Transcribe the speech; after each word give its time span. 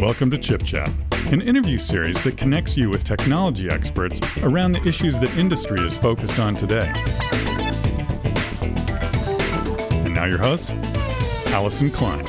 Welcome 0.00 0.30
to 0.30 0.38
Chip 0.38 0.64
Chat, 0.64 0.90
an 1.26 1.42
interview 1.42 1.76
series 1.76 2.22
that 2.22 2.38
connects 2.38 2.74
you 2.74 2.88
with 2.88 3.04
technology 3.04 3.68
experts 3.68 4.18
around 4.38 4.72
the 4.72 4.82
issues 4.88 5.18
that 5.18 5.28
industry 5.36 5.78
is 5.84 5.94
focused 5.94 6.38
on 6.38 6.54
today. 6.54 6.90
And 9.92 10.14
now 10.14 10.24
your 10.24 10.38
host, 10.38 10.72
Allison 11.48 11.90
Klein. 11.90 12.24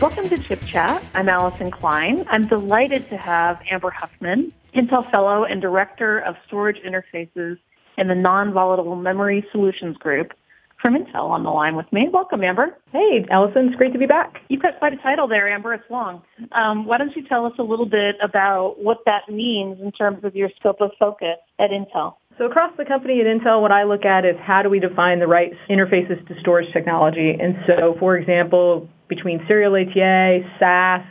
Welcome 0.00 0.30
to 0.30 0.38
Chip 0.38 0.62
Chat. 0.62 1.04
I'm 1.12 1.28
Allison 1.28 1.70
Klein. 1.70 2.26
I'm 2.30 2.46
delighted 2.46 3.06
to 3.10 3.18
have 3.18 3.60
Amber 3.70 3.90
Huffman, 3.90 4.50
Intel 4.74 5.10
Fellow 5.10 5.44
and 5.44 5.60
Director 5.60 6.20
of 6.20 6.36
Storage 6.46 6.78
Interfaces 6.78 7.58
in 7.98 8.08
the 8.08 8.14
Non-Volatile 8.14 8.96
Memory 8.96 9.46
Solutions 9.52 9.98
Group 9.98 10.32
from 10.80 10.94
Intel 10.94 11.30
on 11.30 11.42
the 11.42 11.50
line 11.50 11.76
with 11.76 11.92
me. 11.92 12.08
Welcome, 12.12 12.42
Amber. 12.44 12.76
Hey, 12.92 13.26
Allison. 13.30 13.66
It's 13.68 13.76
great 13.76 13.92
to 13.92 13.98
be 13.98 14.06
back. 14.06 14.40
You've 14.48 14.62
got 14.62 14.78
quite 14.78 14.92
a 14.92 14.96
title 14.98 15.28
there, 15.28 15.48
Amber. 15.48 15.74
It's 15.74 15.90
long. 15.90 16.22
Um, 16.52 16.86
why 16.86 16.98
don't 16.98 17.14
you 17.16 17.26
tell 17.26 17.46
us 17.46 17.52
a 17.58 17.62
little 17.62 17.86
bit 17.86 18.16
about 18.22 18.76
what 18.78 18.98
that 19.06 19.28
means 19.28 19.80
in 19.80 19.92
terms 19.92 20.24
of 20.24 20.36
your 20.36 20.50
scope 20.58 20.80
of 20.80 20.92
focus 20.98 21.36
at 21.58 21.70
Intel? 21.70 22.14
So 22.38 22.44
across 22.44 22.72
the 22.76 22.84
company 22.84 23.20
at 23.20 23.26
Intel, 23.26 23.60
what 23.60 23.72
I 23.72 23.82
look 23.82 24.04
at 24.04 24.24
is 24.24 24.36
how 24.40 24.62
do 24.62 24.70
we 24.70 24.78
define 24.78 25.18
the 25.18 25.26
right 25.26 25.52
interfaces 25.68 26.24
to 26.28 26.40
storage 26.40 26.72
technology. 26.72 27.36
And 27.38 27.56
so, 27.66 27.96
for 27.98 28.16
example, 28.16 28.88
between 29.08 29.44
serial 29.48 29.74
ATA, 29.74 30.40
SAS, 30.60 31.04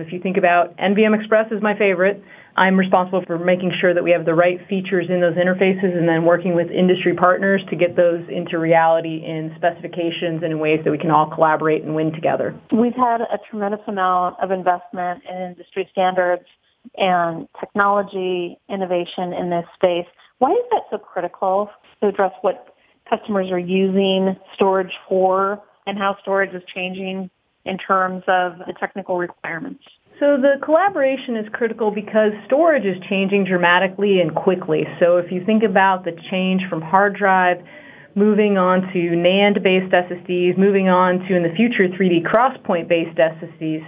if 0.00 0.12
you 0.12 0.20
think 0.20 0.36
about 0.36 0.76
NVM 0.76 1.18
Express 1.18 1.50
is 1.52 1.62
my 1.62 1.76
favorite, 1.76 2.22
I'm 2.56 2.76
responsible 2.76 3.22
for 3.26 3.38
making 3.38 3.72
sure 3.80 3.94
that 3.94 4.02
we 4.02 4.10
have 4.10 4.24
the 4.24 4.34
right 4.34 4.58
features 4.68 5.06
in 5.08 5.20
those 5.20 5.36
interfaces 5.36 5.96
and 5.96 6.08
then 6.08 6.24
working 6.24 6.54
with 6.54 6.70
industry 6.70 7.14
partners 7.14 7.62
to 7.70 7.76
get 7.76 7.96
those 7.96 8.24
into 8.28 8.58
reality 8.58 9.22
in 9.24 9.52
specifications 9.56 10.42
and 10.42 10.52
in 10.52 10.58
ways 10.58 10.80
that 10.84 10.90
we 10.90 10.98
can 10.98 11.10
all 11.10 11.30
collaborate 11.30 11.84
and 11.84 11.94
win 11.94 12.12
together. 12.12 12.58
We've 12.72 12.96
had 12.96 13.20
a 13.20 13.38
tremendous 13.48 13.80
amount 13.86 14.36
of 14.42 14.50
investment 14.50 15.22
in 15.28 15.36
industry 15.36 15.88
standards 15.92 16.44
and 16.96 17.48
technology 17.60 18.58
innovation 18.68 19.32
in 19.32 19.50
this 19.50 19.64
space. 19.74 20.06
Why 20.38 20.50
is 20.50 20.64
that 20.70 20.82
so 20.90 20.98
critical 20.98 21.70
to 22.00 22.08
address 22.08 22.32
what 22.40 22.74
customers 23.08 23.50
are 23.50 23.58
using 23.58 24.36
storage 24.54 24.92
for 25.08 25.62
and 25.86 25.96
how 25.96 26.16
storage 26.20 26.54
is 26.54 26.62
changing 26.74 27.30
in 27.68 27.78
terms 27.78 28.24
of 28.26 28.58
the 28.66 28.72
technical 28.78 29.18
requirements? 29.18 29.84
So 30.18 30.36
the 30.36 30.58
collaboration 30.64 31.36
is 31.36 31.46
critical 31.52 31.92
because 31.92 32.32
storage 32.46 32.84
is 32.84 32.96
changing 33.08 33.44
dramatically 33.44 34.20
and 34.20 34.34
quickly. 34.34 34.84
So 34.98 35.18
if 35.18 35.30
you 35.30 35.44
think 35.44 35.62
about 35.62 36.04
the 36.04 36.12
change 36.30 36.66
from 36.68 36.82
hard 36.82 37.14
drive 37.14 37.62
moving 38.16 38.58
on 38.58 38.80
to 38.92 38.98
NAND-based 38.98 39.92
SSDs, 39.92 40.58
moving 40.58 40.88
on 40.88 41.20
to 41.20 41.36
in 41.36 41.44
the 41.44 41.54
future 41.54 41.86
3D 41.86 42.24
XPoint-based 42.24 43.16
SSDs, 43.16 43.86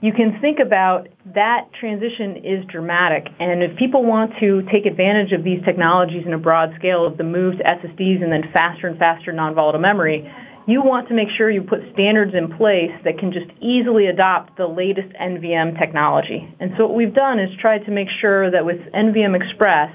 you 0.00 0.12
can 0.12 0.38
think 0.40 0.60
about 0.60 1.08
that 1.34 1.72
transition 1.72 2.36
is 2.36 2.64
dramatic. 2.66 3.26
And 3.40 3.62
if 3.62 3.74
people 3.76 4.04
want 4.04 4.32
to 4.38 4.62
take 4.70 4.86
advantage 4.86 5.32
of 5.32 5.42
these 5.42 5.64
technologies 5.64 6.24
in 6.26 6.34
a 6.34 6.38
broad 6.38 6.74
scale 6.76 7.04
of 7.04 7.16
the 7.16 7.24
move 7.24 7.56
to 7.56 7.64
SSDs 7.64 8.22
and 8.22 8.30
then 8.30 8.44
faster 8.52 8.86
and 8.86 8.98
faster 8.98 9.32
non-volatile 9.32 9.80
memory, 9.80 10.30
you 10.66 10.82
want 10.82 11.08
to 11.08 11.14
make 11.14 11.28
sure 11.30 11.50
you 11.50 11.62
put 11.62 11.80
standards 11.92 12.34
in 12.34 12.56
place 12.56 12.92
that 13.04 13.18
can 13.18 13.32
just 13.32 13.50
easily 13.60 14.06
adopt 14.06 14.56
the 14.56 14.66
latest 14.66 15.08
NVM 15.20 15.78
technology. 15.78 16.54
And 16.58 16.72
so 16.76 16.86
what 16.86 16.96
we've 16.96 17.14
done 17.14 17.38
is 17.38 17.54
tried 17.58 17.84
to 17.84 17.90
make 17.90 18.08
sure 18.08 18.50
that 18.50 18.64
with 18.64 18.80
NVM 18.94 19.40
Express, 19.40 19.92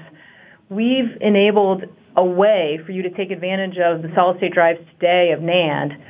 we've 0.68 1.16
enabled 1.20 1.84
a 2.16 2.24
way 2.24 2.78
for 2.86 2.92
you 2.92 3.02
to 3.02 3.10
take 3.10 3.30
advantage 3.30 3.78
of 3.78 4.02
the 4.02 4.12
solid 4.14 4.38
state 4.38 4.52
drives 4.52 4.80
today 4.92 5.32
of 5.32 5.40
NAND, 5.40 6.00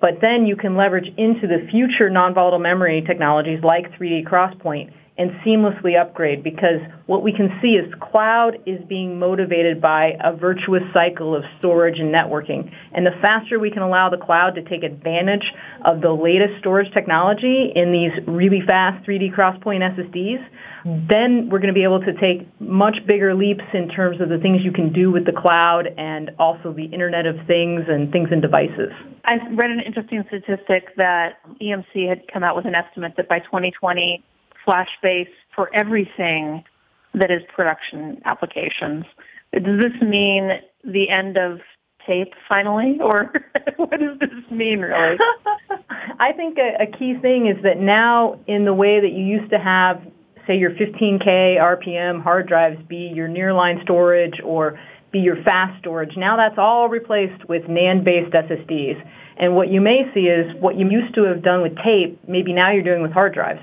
but 0.00 0.20
then 0.20 0.46
you 0.46 0.56
can 0.56 0.76
leverage 0.76 1.10
into 1.16 1.46
the 1.46 1.66
future 1.70 2.10
non-volatile 2.10 2.58
memory 2.58 3.02
technologies 3.06 3.62
like 3.62 3.92
3D 3.92 4.24
XPoint 4.26 4.92
and 5.20 5.32
seamlessly 5.44 6.00
upgrade 6.00 6.42
because 6.42 6.80
what 7.04 7.22
we 7.22 7.30
can 7.30 7.54
see 7.60 7.74
is 7.74 7.92
cloud 8.00 8.56
is 8.64 8.82
being 8.88 9.18
motivated 9.18 9.78
by 9.78 10.16
a 10.24 10.34
virtuous 10.34 10.82
cycle 10.94 11.36
of 11.36 11.44
storage 11.58 11.98
and 11.98 12.10
networking. 12.12 12.72
And 12.92 13.04
the 13.04 13.10
faster 13.20 13.58
we 13.58 13.70
can 13.70 13.82
allow 13.82 14.08
the 14.08 14.16
cloud 14.16 14.54
to 14.54 14.62
take 14.62 14.82
advantage 14.82 15.52
of 15.84 16.00
the 16.00 16.10
latest 16.10 16.58
storage 16.60 16.90
technology 16.94 17.70
in 17.76 17.92
these 17.92 18.12
really 18.26 18.62
fast 18.66 19.06
3D 19.06 19.34
XPoint 19.34 19.82
SSDs, 19.94 20.42
then 21.06 21.50
we're 21.50 21.58
going 21.58 21.68
to 21.68 21.74
be 21.74 21.84
able 21.84 22.00
to 22.00 22.14
take 22.14 22.48
much 22.58 23.04
bigger 23.06 23.34
leaps 23.34 23.64
in 23.74 23.90
terms 23.90 24.22
of 24.22 24.30
the 24.30 24.38
things 24.38 24.64
you 24.64 24.72
can 24.72 24.90
do 24.90 25.10
with 25.10 25.26
the 25.26 25.32
cloud 25.32 25.86
and 25.98 26.30
also 26.38 26.72
the 26.72 26.86
Internet 26.86 27.26
of 27.26 27.36
Things 27.46 27.82
and 27.88 28.10
things 28.10 28.30
and 28.32 28.40
devices. 28.40 28.90
I 29.26 29.36
read 29.52 29.70
an 29.70 29.80
interesting 29.80 30.24
statistic 30.28 30.96
that 30.96 31.40
EMC 31.60 32.08
had 32.08 32.22
come 32.32 32.42
out 32.42 32.56
with 32.56 32.64
an 32.64 32.74
estimate 32.74 33.12
that 33.18 33.28
by 33.28 33.40
2020, 33.40 34.24
flash 34.70 34.90
base 35.02 35.28
for 35.52 35.68
everything 35.74 36.62
that 37.12 37.28
is 37.28 37.42
production 37.52 38.22
applications. 38.24 39.04
Does 39.52 39.80
this 39.80 40.00
mean 40.00 40.60
the 40.84 41.08
end 41.08 41.36
of 41.36 41.58
tape 42.06 42.34
finally, 42.48 42.96
or 43.02 43.32
what 43.78 43.98
does 43.98 44.16
this 44.20 44.30
mean 44.48 44.78
really? 44.78 45.18
I 46.20 46.32
think 46.34 46.56
a, 46.58 46.84
a, 46.84 46.86
key 46.86 47.18
thing 47.20 47.48
is 47.48 47.60
that 47.64 47.78
now 47.80 48.38
in 48.46 48.64
the 48.64 48.72
way 48.72 49.00
that 49.00 49.10
you 49.10 49.24
used 49.24 49.50
to 49.50 49.58
have, 49.58 50.00
say, 50.46 50.56
your 50.56 50.70
15K 50.70 51.56
RPM 51.56 52.22
hard 52.22 52.46
drives 52.46 52.80
be 52.86 53.10
your 53.12 53.28
nearline 53.28 53.82
storage 53.82 54.40
or 54.44 54.78
be 55.10 55.18
your 55.18 55.42
fast 55.42 55.80
storage, 55.80 56.16
now 56.16 56.36
that's 56.36 56.58
all 56.58 56.88
replaced 56.88 57.48
with 57.48 57.64
NAND-based 57.64 58.32
SSDs. 58.32 59.04
And 59.36 59.56
what 59.56 59.68
you 59.68 59.80
may 59.80 60.08
see 60.14 60.28
is 60.28 60.54
what 60.60 60.76
you 60.76 60.88
used 60.88 61.12
to 61.16 61.24
have 61.24 61.42
done 61.42 61.62
with 61.62 61.76
tape, 61.78 62.20
maybe 62.28 62.52
now 62.52 62.70
you're 62.70 62.84
doing 62.84 63.02
with 63.02 63.10
hard 63.10 63.34
drives. 63.34 63.62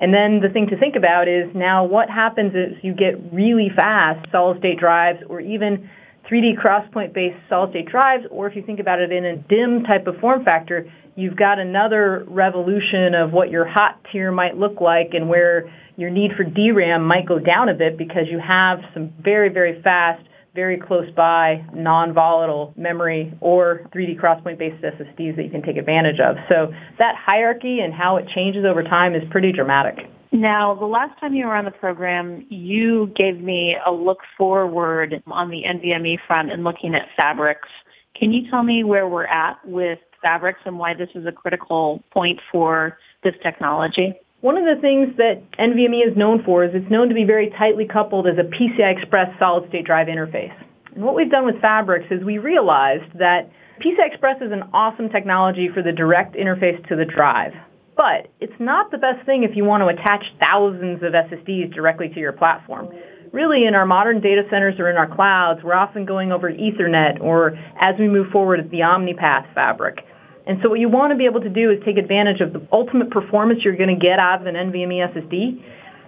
And 0.00 0.14
then 0.14 0.40
the 0.40 0.48
thing 0.48 0.68
to 0.68 0.78
think 0.78 0.96
about 0.96 1.26
is 1.28 1.48
now 1.54 1.84
what 1.84 2.08
happens 2.08 2.54
is 2.54 2.76
you 2.82 2.94
get 2.94 3.32
really 3.32 3.70
fast 3.74 4.30
solid 4.30 4.58
state 4.58 4.78
drives 4.78 5.20
or 5.28 5.40
even 5.40 5.90
3D 6.30 6.56
XPoint 6.58 7.12
based 7.12 7.38
solid 7.48 7.70
state 7.70 7.86
drives, 7.88 8.24
or 8.30 8.46
if 8.46 8.54
you 8.54 8.62
think 8.62 8.80
about 8.80 9.00
it 9.00 9.10
in 9.10 9.24
a 9.24 9.36
DIMM 9.36 9.86
type 9.86 10.06
of 10.06 10.16
form 10.18 10.44
factor, 10.44 10.90
you've 11.16 11.36
got 11.36 11.58
another 11.58 12.24
revolution 12.28 13.14
of 13.14 13.32
what 13.32 13.50
your 13.50 13.64
hot 13.64 13.98
tier 14.12 14.30
might 14.30 14.56
look 14.56 14.80
like 14.80 15.14
and 15.14 15.28
where 15.28 15.72
your 15.96 16.10
need 16.10 16.32
for 16.36 16.44
DRAM 16.44 17.04
might 17.04 17.26
go 17.26 17.38
down 17.38 17.68
a 17.68 17.74
bit 17.74 17.98
because 17.98 18.28
you 18.30 18.38
have 18.38 18.80
some 18.94 19.12
very, 19.20 19.48
very 19.48 19.82
fast 19.82 20.22
very 20.54 20.78
close 20.78 21.10
by 21.12 21.64
non-volatile 21.72 22.74
memory 22.76 23.32
or 23.40 23.88
3D 23.94 24.20
XPoint 24.20 24.58
based 24.58 24.82
SSDs 24.82 25.36
that 25.36 25.44
you 25.44 25.50
can 25.50 25.62
take 25.62 25.76
advantage 25.76 26.20
of. 26.20 26.36
So 26.48 26.72
that 26.98 27.14
hierarchy 27.16 27.80
and 27.80 27.92
how 27.92 28.16
it 28.16 28.28
changes 28.28 28.64
over 28.64 28.82
time 28.82 29.14
is 29.14 29.22
pretty 29.30 29.52
dramatic. 29.52 30.10
Now, 30.30 30.74
the 30.74 30.86
last 30.86 31.18
time 31.20 31.34
you 31.34 31.46
were 31.46 31.54
on 31.54 31.64
the 31.64 31.70
program, 31.70 32.44
you 32.50 33.12
gave 33.16 33.40
me 33.40 33.76
a 33.84 33.90
look 33.90 34.18
forward 34.36 35.22
on 35.26 35.48
the 35.48 35.64
NVMe 35.66 36.18
front 36.26 36.52
and 36.52 36.64
looking 36.64 36.94
at 36.94 37.08
fabrics. 37.16 37.68
Can 38.14 38.32
you 38.32 38.50
tell 38.50 38.62
me 38.62 38.84
where 38.84 39.08
we're 39.08 39.26
at 39.26 39.58
with 39.66 40.00
fabrics 40.20 40.60
and 40.64 40.78
why 40.78 40.92
this 40.92 41.08
is 41.14 41.24
a 41.24 41.32
critical 41.32 42.02
point 42.10 42.40
for 42.52 42.98
this 43.22 43.34
technology? 43.42 44.14
One 44.40 44.56
of 44.56 44.64
the 44.64 44.80
things 44.80 45.16
that 45.16 45.42
NVMe 45.58 46.06
is 46.06 46.16
known 46.16 46.44
for 46.44 46.62
is 46.62 46.70
it's 46.72 46.88
known 46.88 47.08
to 47.08 47.14
be 47.14 47.24
very 47.24 47.50
tightly 47.58 47.84
coupled 47.84 48.28
as 48.28 48.38
a 48.38 48.44
PCI 48.44 48.96
Express 48.96 49.36
solid-state 49.36 49.84
drive 49.84 50.06
interface. 50.06 50.54
And 50.94 51.02
what 51.02 51.16
we've 51.16 51.30
done 51.30 51.44
with 51.44 51.60
Fabrics 51.60 52.06
is 52.12 52.22
we 52.22 52.38
realized 52.38 53.18
that 53.18 53.50
PCI 53.80 54.06
Express 54.06 54.40
is 54.40 54.52
an 54.52 54.62
awesome 54.72 55.08
technology 55.08 55.68
for 55.74 55.82
the 55.82 55.90
direct 55.90 56.36
interface 56.36 56.78
to 56.88 56.94
the 56.94 57.04
drive. 57.04 57.52
But 57.96 58.30
it's 58.38 58.60
not 58.60 58.92
the 58.92 58.98
best 58.98 59.26
thing 59.26 59.42
if 59.42 59.56
you 59.56 59.64
want 59.64 59.82
to 59.82 59.88
attach 59.88 60.24
thousands 60.38 61.02
of 61.02 61.14
SSDs 61.14 61.74
directly 61.74 62.08
to 62.10 62.20
your 62.20 62.32
platform. 62.32 62.90
Really, 63.32 63.66
in 63.66 63.74
our 63.74 63.86
modern 63.86 64.20
data 64.20 64.42
centers 64.50 64.78
or 64.78 64.88
in 64.88 64.96
our 64.96 65.12
clouds, 65.12 65.64
we're 65.64 65.74
often 65.74 66.04
going 66.04 66.30
over 66.30 66.48
Ethernet 66.48 67.20
or 67.20 67.58
as 67.80 67.98
we 67.98 68.06
move 68.06 68.30
forward, 68.30 68.70
the 68.70 68.80
OmniPath 68.80 69.52
fabric. 69.52 70.04
And 70.48 70.58
so 70.62 70.70
what 70.70 70.80
you 70.80 70.88
want 70.88 71.12
to 71.12 71.16
be 71.16 71.26
able 71.26 71.42
to 71.42 71.50
do 71.50 71.70
is 71.70 71.78
take 71.84 71.98
advantage 71.98 72.40
of 72.40 72.54
the 72.54 72.66
ultimate 72.72 73.10
performance 73.10 73.60
you're 73.62 73.76
going 73.76 73.94
to 73.94 74.02
get 74.02 74.18
out 74.18 74.40
of 74.40 74.46
an 74.46 74.54
NVMe 74.54 75.14
SSD. 75.14 75.62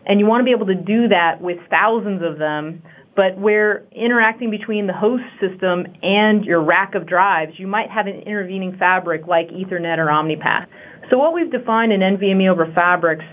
And 0.06 0.18
you 0.18 0.24
want 0.24 0.40
to 0.40 0.44
be 0.44 0.52
able 0.52 0.66
to 0.66 0.74
do 0.74 1.08
that 1.08 1.42
with 1.42 1.58
thousands 1.68 2.22
of 2.22 2.38
them, 2.38 2.82
but 3.14 3.36
where 3.36 3.84
interacting 3.92 4.50
between 4.50 4.86
the 4.86 4.94
host 4.94 5.24
system 5.40 5.86
and 6.02 6.42
your 6.46 6.62
rack 6.62 6.94
of 6.94 7.06
drives, 7.06 7.52
you 7.58 7.66
might 7.66 7.90
have 7.90 8.06
an 8.06 8.14
intervening 8.22 8.78
fabric 8.78 9.26
like 9.26 9.50
Ethernet 9.50 9.98
or 9.98 10.06
OmniPath. 10.06 10.66
So 11.10 11.18
what 11.18 11.34
we've 11.34 11.52
defined 11.52 11.92
in 11.92 12.00
NVMe 12.00 12.50
over 12.50 12.72
Fabrics 12.74 13.24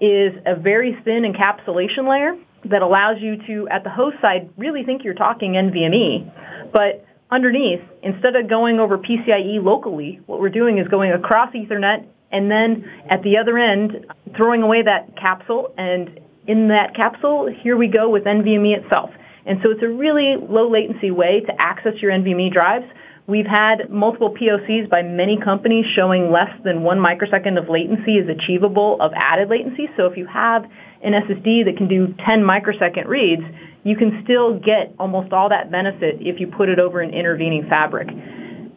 is 0.00 0.32
a 0.46 0.54
very 0.54 0.96
thin 1.04 1.24
encapsulation 1.24 2.08
layer 2.08 2.36
that 2.70 2.82
allows 2.82 3.16
you 3.20 3.36
to, 3.48 3.68
at 3.68 3.82
the 3.82 3.90
host 3.90 4.16
side, 4.22 4.48
really 4.56 4.84
think 4.84 5.02
you're 5.02 5.14
talking 5.14 5.54
NVMe, 5.54 6.70
but 6.72 7.04
underneath, 7.32 7.80
instead 8.02 8.36
of 8.36 8.48
going 8.48 8.78
over 8.78 8.98
PCIe 8.98 9.62
locally, 9.62 10.20
what 10.26 10.40
we're 10.40 10.50
doing 10.50 10.78
is 10.78 10.86
going 10.88 11.10
across 11.12 11.52
Ethernet 11.54 12.06
and 12.30 12.50
then 12.50 12.88
at 13.08 13.22
the 13.22 13.36
other 13.38 13.58
end, 13.58 14.06
throwing 14.36 14.62
away 14.62 14.82
that 14.82 15.16
capsule. 15.16 15.72
And 15.76 16.20
in 16.46 16.68
that 16.68 16.94
capsule, 16.94 17.46
here 17.46 17.76
we 17.76 17.88
go 17.88 18.08
with 18.08 18.24
NVMe 18.24 18.76
itself. 18.82 19.10
And 19.44 19.58
so 19.62 19.70
it's 19.70 19.82
a 19.82 19.88
really 19.88 20.36
low 20.36 20.70
latency 20.70 21.10
way 21.10 21.40
to 21.40 21.60
access 21.60 21.94
your 22.00 22.12
NVMe 22.12 22.52
drives 22.52 22.86
We've 23.28 23.46
had 23.46 23.88
multiple 23.88 24.34
POCs 24.34 24.90
by 24.90 25.02
many 25.02 25.38
companies 25.38 25.86
showing 25.94 26.32
less 26.32 26.50
than 26.64 26.82
one 26.82 26.98
microsecond 26.98 27.56
of 27.56 27.68
latency 27.68 28.18
is 28.18 28.28
achievable 28.28 28.96
of 29.00 29.12
added 29.14 29.48
latency. 29.48 29.88
So 29.96 30.06
if 30.06 30.16
you 30.16 30.26
have 30.26 30.64
an 31.02 31.12
SSD 31.12 31.64
that 31.66 31.76
can 31.76 31.86
do 31.86 32.14
10 32.26 32.42
microsecond 32.42 33.08
reads, 33.08 33.44
you 33.84 33.96
can 33.96 34.22
still 34.24 34.58
get 34.58 34.94
almost 34.98 35.32
all 35.32 35.48
that 35.48 35.70
benefit 35.70 36.18
if 36.20 36.40
you 36.40 36.46
put 36.46 36.68
it 36.68 36.78
over 36.78 37.00
an 37.00 37.10
intervening 37.10 37.66
fabric. 37.68 38.08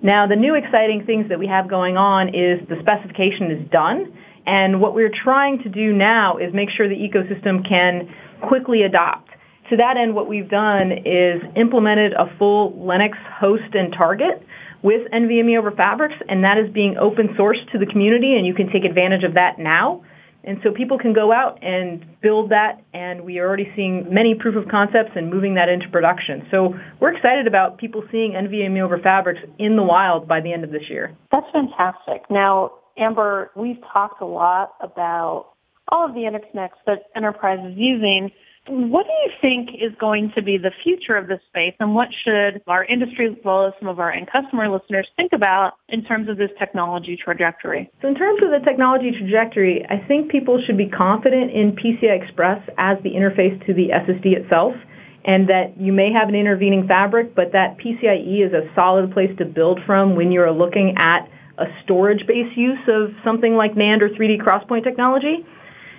Now, 0.01 0.27
the 0.27 0.35
new 0.35 0.55
exciting 0.55 1.05
things 1.05 1.29
that 1.29 1.39
we 1.39 1.47
have 1.47 1.67
going 1.67 1.97
on 1.97 2.29
is 2.29 2.59
the 2.67 2.77
specification 2.79 3.51
is 3.51 3.69
done, 3.69 4.13
and 4.45 4.79
what 4.79 4.93
we're 4.93 5.11
trying 5.11 5.63
to 5.63 5.69
do 5.69 5.93
now 5.93 6.37
is 6.37 6.53
make 6.53 6.69
sure 6.69 6.87
the 6.87 6.95
ecosystem 6.95 7.67
can 7.67 8.13
quickly 8.47 8.83
adopt. 8.83 9.29
To 9.69 9.77
that 9.77 9.97
end, 9.97 10.13
what 10.13 10.27
we've 10.27 10.49
done 10.49 10.91
is 10.91 11.41
implemented 11.55 12.13
a 12.13 12.35
full 12.37 12.73
Linux 12.73 13.15
host 13.39 13.73
and 13.73 13.91
target 13.91 14.45
with 14.83 15.09
NVMe 15.11 15.57
over 15.57 15.71
Fabrics, 15.71 16.15
and 16.29 16.43
that 16.43 16.59
is 16.59 16.71
being 16.71 16.97
open 16.97 17.29
sourced 17.29 17.71
to 17.71 17.79
the 17.79 17.87
community, 17.87 18.37
and 18.37 18.45
you 18.45 18.53
can 18.53 18.71
take 18.71 18.85
advantage 18.85 19.23
of 19.23 19.33
that 19.33 19.57
now. 19.57 20.03
And 20.45 20.59
so 20.63 20.71
people 20.71 20.99
can 20.99 21.13
go 21.13 21.31
out 21.31 21.57
and 21.63 22.05
build 22.21 22.51
that, 22.51 22.81
and 22.93 23.21
we 23.21 23.39
are 23.39 23.47
already 23.47 23.71
seeing 23.75 24.13
many 24.13 24.35
proof 24.35 24.55
of 24.55 24.69
concepts 24.69 25.11
and 25.15 25.29
moving 25.29 25.55
that 25.55 25.69
into 25.69 25.89
production. 25.89 26.47
So 26.51 26.75
we're 26.99 27.15
excited 27.15 27.47
about 27.47 27.79
people 27.79 28.03
seeing 28.11 28.33
NVMe 28.33 28.79
over 28.81 28.99
Fabrics 28.99 29.41
in 29.57 29.75
the 29.75 29.83
wild 29.83 30.27
by 30.27 30.41
the 30.41 30.53
end 30.53 30.63
of 30.63 30.71
this 30.71 30.87
year. 30.87 31.15
That's 31.31 31.47
fantastic. 31.51 32.29
Now, 32.29 32.73
Amber, 32.97 33.51
we've 33.55 33.81
talked 33.91 34.21
a 34.21 34.25
lot 34.25 34.75
about 34.81 35.47
all 35.89 36.05
of 36.05 36.13
the 36.13 36.21
interconnects 36.21 36.79
that 36.85 37.03
enterprise 37.15 37.59
is 37.65 37.73
using. 37.75 38.31
What 38.67 39.05
do 39.05 39.11
you 39.11 39.31
think 39.41 39.69
is 39.79 39.91
going 39.99 40.31
to 40.35 40.41
be 40.41 40.57
the 40.57 40.71
future 40.83 41.15
of 41.15 41.27
this 41.27 41.39
space 41.49 41.75
and 41.79 41.93
what 41.93 42.09
should 42.23 42.63
our 42.67 42.83
industry 42.83 43.27
as 43.27 43.35
well 43.43 43.67
as 43.67 43.73
some 43.79 43.87
of 43.87 43.99
our 43.99 44.11
end 44.11 44.27
customer 44.31 44.67
listeners 44.69 45.07
think 45.15 45.33
about 45.33 45.73
in 45.89 46.03
terms 46.03 46.29
of 46.29 46.37
this 46.37 46.49
technology 46.57 47.15
trajectory? 47.15 47.91
So 48.01 48.07
in 48.07 48.15
terms 48.15 48.41
of 48.41 48.49
the 48.49 48.65
technology 48.65 49.11
trajectory, 49.11 49.85
I 49.87 49.99
think 50.07 50.31
people 50.31 50.61
should 50.65 50.77
be 50.77 50.87
confident 50.87 51.51
in 51.51 51.73
PCI 51.73 52.23
Express 52.23 52.67
as 52.77 52.97
the 53.03 53.11
interface 53.11 53.63
to 53.67 53.73
the 53.73 53.89
SSD 53.89 54.35
itself 54.35 54.73
and 55.25 55.49
that 55.49 55.79
you 55.79 55.93
may 55.93 56.11
have 56.11 56.29
an 56.29 56.35
intervening 56.35 56.87
fabric, 56.87 57.35
but 57.35 57.51
that 57.51 57.77
PCIe 57.77 58.45
is 58.45 58.53
a 58.53 58.69
solid 58.73 59.11
place 59.11 59.35
to 59.37 59.45
build 59.45 59.79
from 59.85 60.15
when 60.15 60.31
you're 60.31 60.51
looking 60.51 60.95
at 60.97 61.29
a 61.57 61.65
storage-based 61.83 62.57
use 62.57 62.79
of 62.87 63.11
something 63.23 63.55
like 63.55 63.75
NAND 63.75 64.01
or 64.01 64.09
3D 64.09 64.41
XPoint 64.41 64.83
technology. 64.83 65.45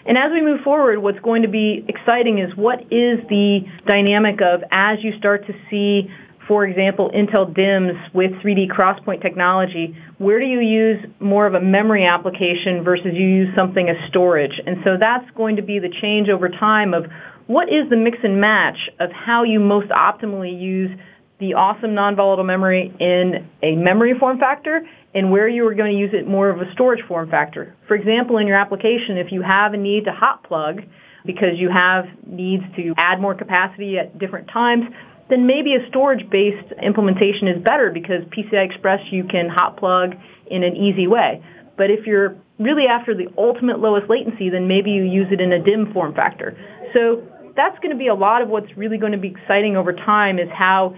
And 0.07 0.17
as 0.17 0.31
we 0.33 0.41
move 0.41 0.61
forward, 0.61 1.01
what's 1.01 1.19
going 1.21 1.43
to 1.43 1.49
be 1.49 1.85
exciting 1.89 2.39
is 2.39 2.55
what 2.57 2.81
is 2.93 3.19
the 3.29 3.65
dynamic 3.87 4.41
of 4.41 4.63
as 4.71 5.03
you 5.03 5.17
start 5.19 5.47
to 5.49 5.55
see, 5.69 6.09
for 6.47 6.65
example, 6.65 7.11
Intel 7.11 7.53
DIMMs 7.53 8.15
with 8.15 8.31
3D 8.35 8.69
XPoint 8.69 9.21
technology, 9.21 9.97
where 10.19 10.39
do 10.39 10.47
you 10.47 10.61
use 10.61 11.05
more 11.19 11.47
of 11.47 11.55
a 11.55 11.61
memory 11.61 12.07
application 12.07 12.85
versus 12.85 13.15
you 13.15 13.27
use 13.27 13.55
something 13.57 13.89
as 13.89 13.97
storage? 14.09 14.61
And 14.65 14.79
so 14.85 14.97
that's 14.99 15.29
going 15.33 15.57
to 15.57 15.63
be 15.63 15.81
the 15.81 15.91
change 16.01 16.29
over 16.29 16.49
time 16.49 16.95
of 16.95 17.07
what 17.49 17.69
is 17.69 17.89
the 17.91 17.97
mix 17.97 18.19
and 18.23 18.41
match 18.41 18.89
of 19.01 19.11
how 19.11 19.43
you 19.43 19.59
most 19.59 19.89
optimally 19.89 20.57
use 20.57 20.91
the 21.39 21.55
awesome 21.55 21.95
non-volatile 21.95 22.45
memory 22.45 22.93
in 22.99 23.49
a 23.63 23.77
memory 23.77 24.19
form 24.19 24.39
factor 24.39 24.87
and 25.15 25.31
where 25.31 25.49
you 25.49 25.67
are 25.67 25.75
going 25.75 25.93
to 25.93 25.99
use 25.99 26.11
it 26.13 26.27
more 26.27 26.49
of 26.49 26.61
a 26.61 26.73
storage 26.73 27.05
form 27.07 27.31
factor. 27.31 27.75
For 27.89 27.95
example, 27.95 28.39
in 28.39 28.47
your 28.47 28.57
application, 28.57 29.19
if 29.19 29.33
you 29.33 29.43
have 29.43 29.75
a 29.75 29.77
need 29.77 30.05
to 30.05 30.13
hot 30.13 30.43
plug 30.45 30.83
because 31.25 31.59
you 31.59 31.69
have 31.71 32.07
needs 32.27 32.65
to 32.77 32.95
add 32.97 33.21
more 33.21 33.35
capacity 33.35 33.99
at 33.99 34.19
different 34.19 34.49
times, 34.49 34.85
then 35.29 35.47
maybe 35.47 35.75
a 35.75 35.87
storage-based 35.89 36.73
implementation 36.83 37.49
is 37.49 37.63
better 37.63 37.91
because 37.91 38.23
PCI 38.25 38.65
Express 38.65 39.01
you 39.11 39.25
can 39.25 39.49
hot 39.49 39.77
plug 39.77 40.15
in 40.47 40.63
an 40.63 40.77
easy 40.77 41.07
way. 41.07 41.43
But 41.77 41.91
if 41.91 42.07
you're 42.07 42.37
really 42.59 42.87
after 42.87 43.15
the 43.15 43.27
ultimate 43.37 43.81
lowest 43.81 44.09
latency, 44.09 44.49
then 44.49 44.69
maybe 44.69 44.93
you 44.93 45.03
use 45.03 45.27
it 45.31 45.41
in 45.41 45.53
a 45.53 45.59
DIMM 45.59 45.93
form 45.93 46.15
factor. 46.15 46.57
So 46.95 47.23
that's 47.57 47.79
going 47.81 47.91
to 47.91 47.99
be 47.99 48.07
a 48.07 48.15
lot 48.15 48.43
of 48.43 48.49
what's 48.49 48.75
really 48.77 48.99
going 48.99 49.13
to 49.13 49.19
be 49.19 49.29
exciting 49.29 49.77
over 49.77 49.93
time 49.93 50.39
is 50.39 50.49
how 50.51 50.95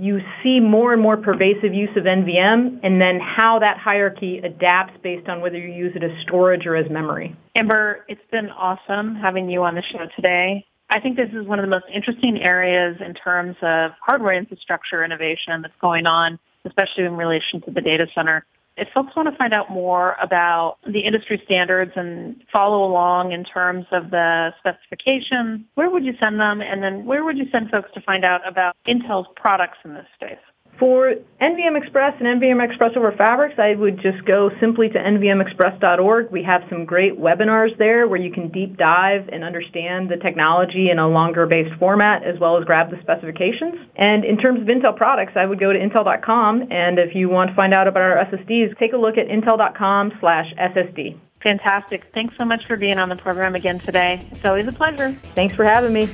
you 0.00 0.20
see 0.42 0.60
more 0.60 0.94
and 0.94 1.02
more 1.02 1.18
pervasive 1.18 1.74
use 1.74 1.94
of 1.94 2.04
NVM 2.04 2.80
and 2.82 3.00
then 3.00 3.20
how 3.20 3.58
that 3.58 3.76
hierarchy 3.76 4.38
adapts 4.38 4.94
based 5.02 5.28
on 5.28 5.42
whether 5.42 5.58
you 5.58 5.70
use 5.70 5.92
it 5.94 6.02
as 6.02 6.10
storage 6.22 6.66
or 6.66 6.74
as 6.74 6.90
memory. 6.90 7.36
Amber, 7.54 8.06
it's 8.08 8.20
been 8.32 8.48
awesome 8.48 9.14
having 9.14 9.50
you 9.50 9.62
on 9.62 9.74
the 9.74 9.82
show 9.82 10.06
today. 10.16 10.64
I 10.88 11.00
think 11.00 11.16
this 11.16 11.28
is 11.34 11.46
one 11.46 11.58
of 11.58 11.64
the 11.64 11.70
most 11.70 11.84
interesting 11.92 12.40
areas 12.40 12.96
in 13.04 13.12
terms 13.12 13.56
of 13.60 13.92
hardware 14.00 14.32
infrastructure 14.32 15.04
innovation 15.04 15.60
that's 15.60 15.74
going 15.80 16.06
on, 16.06 16.38
especially 16.64 17.04
in 17.04 17.16
relation 17.16 17.60
to 17.62 17.70
the 17.70 17.82
data 17.82 18.06
center. 18.14 18.46
If 18.80 18.88
folks 18.94 19.14
want 19.14 19.28
to 19.30 19.36
find 19.36 19.52
out 19.52 19.70
more 19.70 20.16
about 20.22 20.78
the 20.86 21.00
industry 21.00 21.40
standards 21.44 21.92
and 21.96 22.42
follow 22.50 22.82
along 22.82 23.32
in 23.32 23.44
terms 23.44 23.84
of 23.92 24.10
the 24.10 24.54
specifications, 24.58 25.66
where 25.74 25.90
would 25.90 26.04
you 26.04 26.14
send 26.18 26.40
them? 26.40 26.62
And 26.62 26.82
then 26.82 27.04
where 27.04 27.22
would 27.22 27.36
you 27.36 27.46
send 27.52 27.70
folks 27.70 27.90
to 27.92 28.00
find 28.00 28.24
out 28.24 28.46
about 28.48 28.74
Intel's 28.88 29.28
products 29.36 29.76
in 29.84 29.92
this 29.92 30.06
space? 30.14 30.38
For 30.78 31.14
NVM 31.42 31.76
Express 31.76 32.14
and 32.20 32.40
NVM 32.40 32.64
Express 32.66 32.92
over 32.96 33.12
Fabrics, 33.12 33.58
I 33.58 33.74
would 33.74 34.00
just 34.00 34.24
go 34.24 34.50
simply 34.60 34.88
to 34.88 34.98
nvmexpress.org. 34.98 36.30
We 36.30 36.42
have 36.44 36.62
some 36.70 36.86
great 36.86 37.18
webinars 37.18 37.76
there 37.76 38.08
where 38.08 38.18
you 38.18 38.32
can 38.32 38.48
deep 38.48 38.78
dive 38.78 39.28
and 39.30 39.44
understand 39.44 40.08
the 40.08 40.16
technology 40.16 40.88
in 40.88 40.98
a 40.98 41.06
longer 41.06 41.46
based 41.46 41.78
format 41.78 42.24
as 42.24 42.38
well 42.40 42.56
as 42.56 42.64
grab 42.64 42.90
the 42.90 42.98
specifications. 43.02 43.74
And 43.96 44.24
in 44.24 44.38
terms 44.38 44.62
of 44.62 44.68
Intel 44.68 44.96
products, 44.96 45.32
I 45.36 45.44
would 45.44 45.60
go 45.60 45.70
to 45.70 45.78
intel.com 45.78 46.72
and 46.72 46.98
if 46.98 47.14
you 47.14 47.28
want 47.28 47.50
to 47.50 47.56
find 47.56 47.74
out 47.74 47.86
about 47.86 48.02
our 48.02 48.24
SSDs, 48.24 48.78
take 48.78 48.94
a 48.94 48.96
look 48.96 49.18
at 49.18 49.28
intel.com 49.28 50.12
slash 50.18 50.54
SSD. 50.54 51.18
Fantastic. 51.42 52.04
Thanks 52.14 52.34
so 52.38 52.44
much 52.44 52.66
for 52.66 52.76
being 52.76 52.98
on 52.98 53.08
the 53.08 53.16
program 53.16 53.54
again 53.54 53.80
today. 53.80 54.26
It's 54.30 54.44
always 54.44 54.66
a 54.66 54.72
pleasure. 54.72 55.12
Thanks 55.34 55.54
for 55.54 55.64
having 55.64 55.92
me. 55.92 56.08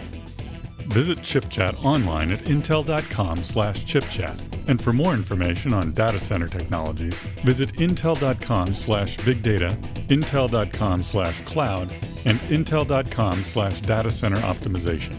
Visit 0.89 1.19
ChipChat 1.19 1.85
online 1.85 2.33
at 2.33 2.41
intel.com 2.41 3.45
slash 3.45 3.85
chipchat. 3.85 4.69
And 4.69 4.81
for 4.83 4.93
more 4.93 5.15
information 5.15 5.73
on 5.73 5.93
data 5.93 6.19
center 6.19 6.49
technologies, 6.49 7.23
visit 7.45 7.75
intel.com 7.75 8.75
slash 8.75 9.17
big 9.19 9.43
data, 9.43 9.77
intel.com 10.09 11.03
slash 11.03 11.41
cloud, 11.43 11.91
and 12.25 12.41
intel.com 12.41 13.45
slash 13.45 13.81
data 13.81 14.11
center 14.11 14.39
optimization. 14.39 15.17